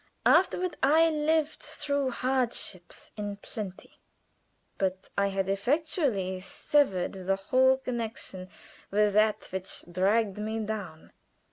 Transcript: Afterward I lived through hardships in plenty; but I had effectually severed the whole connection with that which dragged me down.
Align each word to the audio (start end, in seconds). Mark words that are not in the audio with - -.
Afterward 0.25 0.77
I 0.81 1.11
lived 1.11 1.59
through 1.61 2.09
hardships 2.09 3.11
in 3.17 3.35
plenty; 3.37 3.99
but 4.79 5.09
I 5.15 5.27
had 5.27 5.47
effectually 5.47 6.41
severed 6.41 7.13
the 7.13 7.35
whole 7.35 7.77
connection 7.77 8.49
with 8.89 9.13
that 9.13 9.49
which 9.51 9.85
dragged 9.91 10.39
me 10.39 10.57
down. 10.57 11.11